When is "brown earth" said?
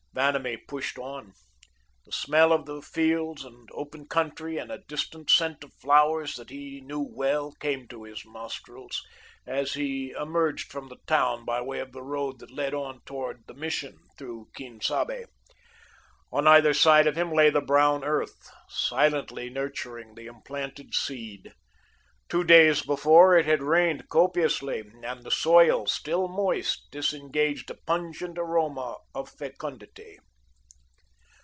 17.61-18.49